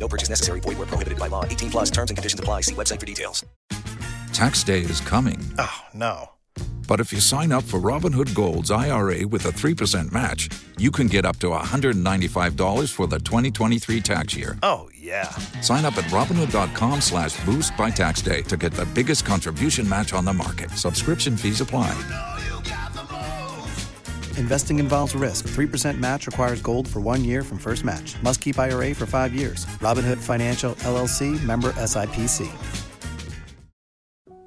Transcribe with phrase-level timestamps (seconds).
[0.00, 0.60] No purchase necessary.
[0.60, 1.44] Void where prohibited by law.
[1.44, 2.62] 18 plus terms and conditions apply.
[2.62, 3.44] See website for details.
[4.32, 5.38] Tax day is coming.
[5.58, 6.30] Oh, no.
[6.88, 11.06] But if you sign up for Robinhood Gold's IRA with a 3% match, you can
[11.06, 14.58] get up to $195 for the 2023 tax year.
[14.62, 15.28] Oh, yeah.
[15.60, 20.12] Sign up at Robinhood.com slash boost by tax day to get the biggest contribution match
[20.12, 20.70] on the market.
[20.72, 21.94] Subscription fees apply.
[24.38, 25.46] Investing involves risk.
[25.48, 28.16] 3% match requires gold for one year from first match.
[28.22, 29.66] Must keep IRA for five years.
[29.80, 32.50] Robinhood Financial LLC member SIPC.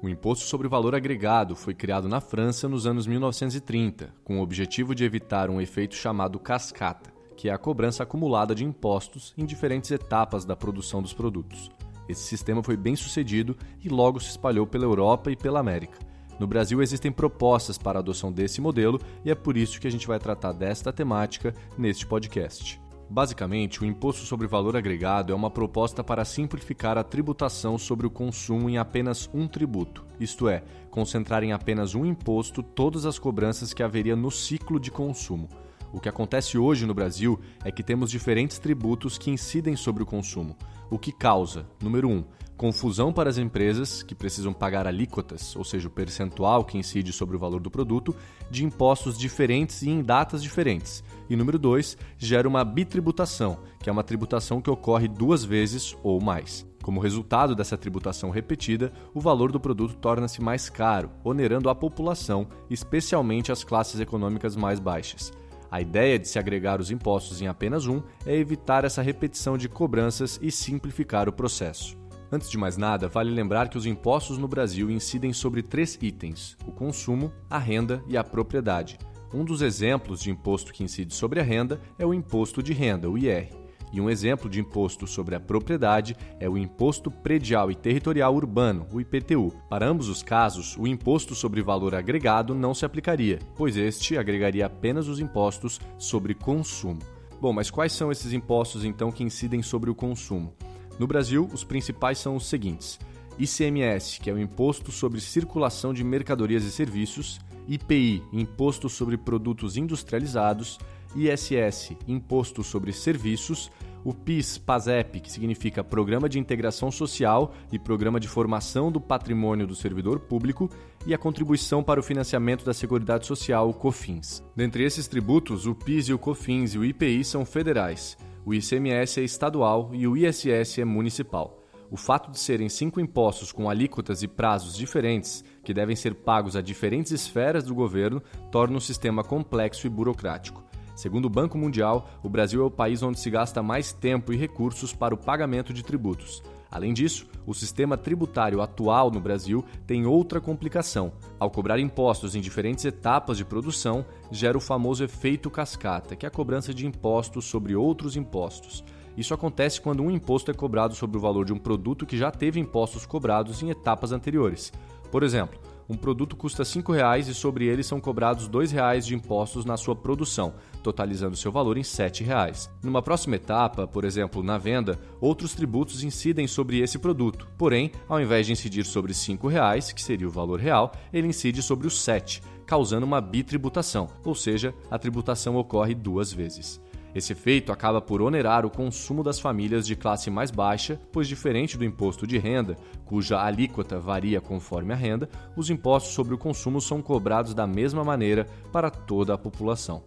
[0.04, 4.94] O Imposto sobre Valor Agregado foi criado na França nos anos 1930, com o objetivo
[4.94, 9.90] de evitar um efeito chamado cascata, que é a cobrança acumulada de impostos em diferentes
[9.90, 11.70] etapas da produção dos produtos.
[12.06, 15.98] Esse sistema foi bem sucedido e logo se espalhou pela Europa e pela América.
[16.38, 19.90] No Brasil existem propostas para a adoção desse modelo e é por isso que a
[19.90, 22.80] gente vai tratar desta temática neste podcast.
[23.08, 28.10] Basicamente, o Imposto sobre Valor Agregado é uma proposta para simplificar a tributação sobre o
[28.10, 33.74] consumo em apenas um tributo, isto é, concentrar em apenas um imposto todas as cobranças
[33.74, 35.48] que haveria no ciclo de consumo.
[35.94, 40.06] O que acontece hoje no Brasil é que temos diferentes tributos que incidem sobre o
[40.06, 40.56] consumo,
[40.90, 42.24] o que causa, número 1, um,
[42.56, 47.36] confusão para as empresas que precisam pagar alíquotas, ou seja, o percentual que incide sobre
[47.36, 48.12] o valor do produto,
[48.50, 51.04] de impostos diferentes e em datas diferentes.
[51.30, 56.20] E número 2, gera uma bitributação, que é uma tributação que ocorre duas vezes ou
[56.20, 56.66] mais.
[56.82, 62.48] Como resultado dessa tributação repetida, o valor do produto torna-se mais caro, onerando a população,
[62.68, 65.32] especialmente as classes econômicas mais baixas.
[65.74, 69.68] A ideia de se agregar os impostos em apenas um é evitar essa repetição de
[69.68, 71.98] cobranças e simplificar o processo.
[72.30, 76.56] Antes de mais nada, vale lembrar que os impostos no Brasil incidem sobre três itens:
[76.64, 79.00] o consumo, a renda e a propriedade.
[79.32, 83.10] Um dos exemplos de imposto que incide sobre a renda é o imposto de renda,
[83.10, 83.63] o IR.
[83.94, 88.88] E um exemplo de imposto sobre a propriedade é o Imposto Predial e Territorial Urbano,
[88.92, 89.54] o IPTU.
[89.70, 94.66] Para ambos os casos, o Imposto sobre Valor Agregado não se aplicaria, pois este agregaria
[94.66, 96.98] apenas os impostos sobre consumo.
[97.40, 100.52] Bom, mas quais são esses impostos então que incidem sobre o consumo?
[100.98, 102.98] No Brasil, os principais são os seguintes:
[103.38, 107.38] ICMS, que é o Imposto sobre Circulação de Mercadorias e Serviços,
[107.68, 110.80] IPI, Imposto sobre Produtos Industrializados,
[111.14, 113.70] ISS, Imposto sobre Serviços,
[114.04, 119.66] o PIS, PASEP, que significa Programa de Integração Social e Programa de Formação do Patrimônio
[119.66, 120.68] do Servidor Público,
[121.06, 124.42] e a Contribuição para o Financiamento da Seguridade Social, o COFINS.
[124.54, 129.20] Dentre esses tributos, o PIS e o COFINS e o IPI são federais, o ICMS
[129.20, 131.60] é estadual e o ISS é municipal.
[131.90, 136.56] O fato de serem cinco impostos com alíquotas e prazos diferentes, que devem ser pagos
[136.56, 140.63] a diferentes esferas do governo, torna o sistema complexo e burocrático.
[140.94, 144.36] Segundo o Banco Mundial, o Brasil é o país onde se gasta mais tempo e
[144.36, 146.42] recursos para o pagamento de tributos.
[146.70, 151.12] Além disso, o sistema tributário atual no Brasil tem outra complicação.
[151.38, 156.28] Ao cobrar impostos em diferentes etapas de produção, gera o famoso efeito cascata, que é
[156.28, 158.84] a cobrança de impostos sobre outros impostos.
[159.16, 162.30] Isso acontece quando um imposto é cobrado sobre o valor de um produto que já
[162.30, 164.72] teve impostos cobrados em etapas anteriores.
[165.12, 169.14] Por exemplo, um produto custa R$ 5,00 e sobre ele são cobrados R$ 2,00 de
[169.14, 172.70] impostos na sua produção, totalizando seu valor em R$ 7,00.
[172.82, 177.48] Numa próxima etapa, por exemplo, na venda, outros tributos incidem sobre esse produto.
[177.58, 181.62] Porém, ao invés de incidir sobre R$ 5,00, que seria o valor real, ele incide
[181.62, 186.80] sobre os 7, causando uma bitributação, ou seja, a tributação ocorre duas vezes.
[187.14, 191.78] Esse efeito acaba por onerar o consumo das famílias de classe mais baixa, pois, diferente
[191.78, 196.80] do imposto de renda, cuja alíquota varia conforme a renda, os impostos sobre o consumo
[196.80, 200.02] são cobrados da mesma maneira para toda a população.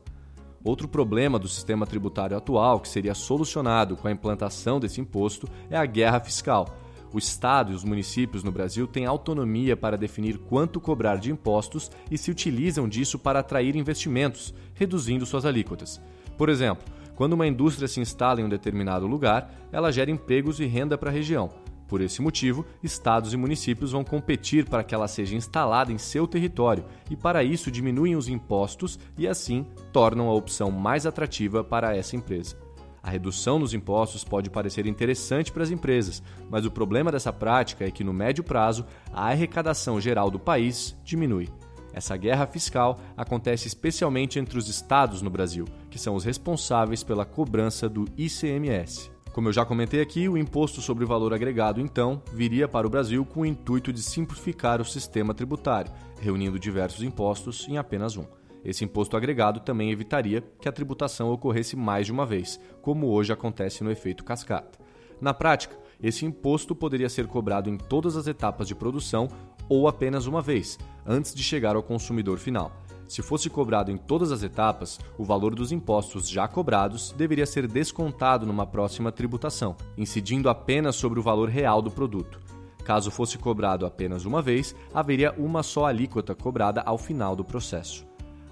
[0.63, 5.77] Outro problema do sistema tributário atual, que seria solucionado com a implantação desse imposto, é
[5.77, 6.68] a guerra fiscal.
[7.13, 11.89] O Estado e os municípios no Brasil têm autonomia para definir quanto cobrar de impostos
[12.12, 16.01] e se utilizam disso para atrair investimentos, reduzindo suas alíquotas.
[16.38, 20.66] Por exemplo, quando uma indústria se instala em um determinado lugar, ela gera empregos e
[20.66, 21.50] renda para a região.
[21.88, 26.28] Por esse motivo, estados e municípios vão competir para que ela seja instalada em seu
[26.28, 31.96] território e, para isso, diminuem os impostos e, assim, tornam a opção mais atrativa para
[31.96, 32.56] essa empresa.
[33.02, 36.22] A redução nos impostos pode parecer interessante para as empresas,
[36.52, 40.96] mas o problema dessa prática é que, no médio prazo, a arrecadação geral do país
[41.04, 41.50] diminui.
[41.98, 47.26] Essa guerra fiscal acontece especialmente entre os estados no Brasil, que são os responsáveis pela
[47.26, 49.10] cobrança do ICMS.
[49.34, 52.90] Como eu já comentei aqui, o imposto sobre o valor agregado, então, viria para o
[52.90, 55.92] Brasil com o intuito de simplificar o sistema tributário,
[56.22, 58.26] reunindo diversos impostos em apenas um.
[58.64, 63.34] Esse imposto agregado também evitaria que a tributação ocorresse mais de uma vez, como hoje
[63.34, 64.78] acontece no efeito cascata.
[65.20, 69.28] Na prática, esse imposto poderia ser cobrado em todas as etapas de produção
[69.69, 72.72] ou apenas uma vez, antes de chegar ao consumidor final.
[73.08, 77.66] Se fosse cobrado em todas as etapas, o valor dos impostos já cobrados deveria ser
[77.68, 82.40] descontado numa próxima tributação, incidindo apenas sobre o valor real do produto.
[82.84, 88.06] Caso fosse cobrado apenas uma vez, haveria uma só alíquota cobrada ao final do processo.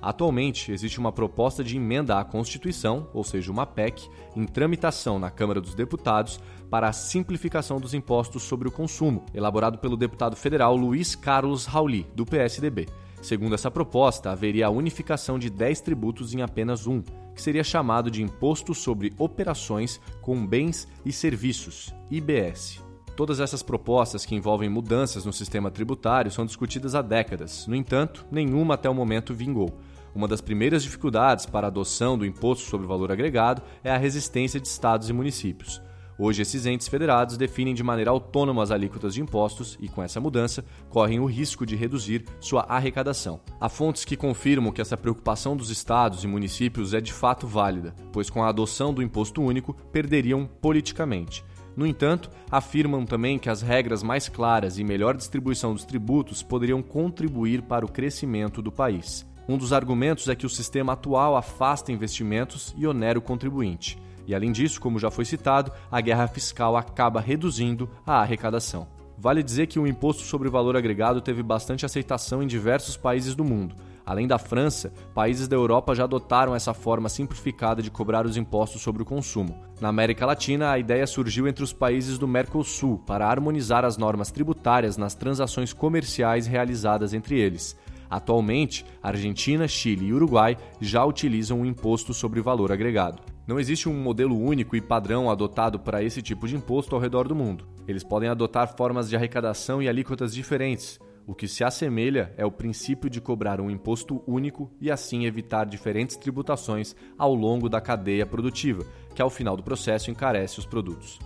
[0.06, 5.32] Atualmente, existe uma proposta de emenda à Constituição, ou seja, uma PEC, em tramitação na
[5.32, 10.76] Câmara dos Deputados para a simplificação dos impostos sobre o consumo, elaborado pelo deputado federal
[10.76, 12.88] Luiz Carlos Rauli, do PSDB.
[13.20, 17.02] Segundo essa proposta, haveria a unificação de 10 tributos em apenas um,
[17.34, 22.80] que seria chamado de Imposto sobre Operações com Bens e Serviços, IBS.
[23.16, 28.24] Todas essas propostas que envolvem mudanças no sistema tributário são discutidas há décadas, no entanto,
[28.30, 29.76] nenhuma até o momento vingou.
[30.16, 33.98] Uma das primeiras dificuldades para a adoção do imposto sobre o valor agregado é a
[33.98, 35.82] resistência de estados e municípios.
[36.18, 40.22] Hoje, esses entes federados definem de maneira autônoma as alíquotas de impostos e, com essa
[40.22, 43.42] mudança, correm o risco de reduzir sua arrecadação.
[43.60, 47.94] Há fontes que confirmam que essa preocupação dos estados e municípios é de fato válida,
[48.14, 51.44] pois com a adoção do imposto único perderiam politicamente.
[51.76, 56.82] No entanto, afirmam também que as regras mais claras e melhor distribuição dos tributos poderiam
[56.82, 59.28] contribuir para o crescimento do país.
[59.48, 63.98] Um dos argumentos é que o sistema atual afasta investimentos e onera o contribuinte.
[64.28, 68.88] E além disso, como já foi citado, a guerra fiscal acaba reduzindo a arrecadação.
[69.18, 73.36] Vale dizer que o imposto sobre o valor agregado teve bastante aceitação em diversos países
[73.36, 73.76] do mundo.
[74.06, 78.82] Além da França, países da Europa já adotaram essa forma simplificada de cobrar os impostos
[78.82, 79.58] sobre o consumo.
[79.82, 84.32] Na América Latina, a ideia surgiu entre os países do Mercosul para harmonizar as normas
[84.32, 87.76] tributárias nas transações comerciais realizadas entre eles.
[88.10, 93.22] Atualmente, Argentina, Chile e Uruguai já utilizam o imposto sobre valor agregado.
[93.48, 97.28] Não existe um modelo único e padrão adotado para esse tipo de imposto ao redor
[97.28, 97.68] do mundo.
[97.88, 101.00] Eles podem adotar formas de arrecadação e alíquotas diferentes.
[101.28, 105.66] O que se assemelha é o princípio de cobrar um imposto único e assim evitar
[105.66, 111.20] diferentes tributações ao longo da cadeia produtiva, que ao final do processo encarece os produtos.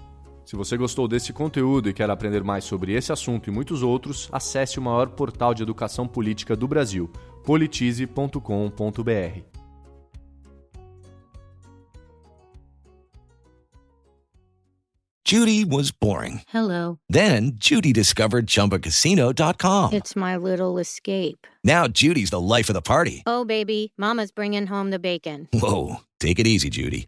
[0.50, 4.28] Se você gostou desse conteúdo e quer aprender mais sobre esse assunto e muitos outros,
[4.32, 7.08] acesse o maior portal de educação política do Brasil,
[7.44, 8.40] politize.com.br.
[15.24, 16.42] Judy was boring.
[16.52, 16.98] Hello.
[17.08, 19.94] Then Judy discovered ChumbaCasino.com.
[19.94, 21.46] It's my little escape.
[21.64, 23.22] Now Judy's the life of the party.
[23.28, 25.48] Oh, baby, Mama's bringing home the bacon.
[25.54, 27.08] Whoa, take it easy, Judy.